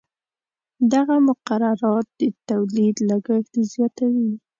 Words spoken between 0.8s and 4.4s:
دغه مقررات د تولید لګښت زیاتوي.